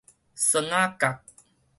[0.33, 1.21] 霜仔角